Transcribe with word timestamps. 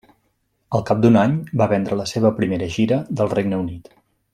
Al 0.77 0.83
cap 0.89 1.03
d'un 1.03 1.19
any 1.25 1.35
va 1.63 1.69
vendre 1.75 1.99
la 2.01 2.09
seva 2.15 2.35
primera 2.41 2.73
gira 2.79 3.01
del 3.21 3.33
Regne 3.39 3.65
Unit. 3.67 3.97